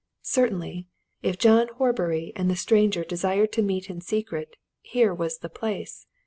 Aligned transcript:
Certainly, 0.23 0.87
if 1.21 1.37
John 1.37 1.67
Horbury 1.75 2.33
and 2.35 2.49
the 2.49 2.55
stranger 2.55 3.03
desired 3.03 3.51
to 3.51 3.61
meet 3.61 3.87
in 3.87 4.01
secret, 4.01 4.55
here 4.81 5.13
was 5.13 5.37
the 5.37 5.47
place. 5.47 6.07